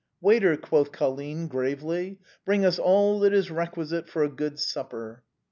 [0.29, 2.17] "Waiter!" quoth Colline, gravely,"
[2.47, 5.21] bring us all that is requisite for a good supper."